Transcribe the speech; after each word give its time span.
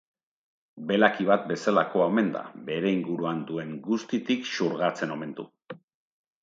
Belaki 0.91 1.27
bat 1.31 1.43
bezalakoa 1.51 2.07
omen 2.13 2.31
da, 2.37 2.41
bere 2.71 2.95
inguruan 2.99 3.45
duen 3.51 3.79
guztitik 3.87 4.53
xurgatzen 4.55 5.19
omen 5.19 5.39
du. 5.41 5.49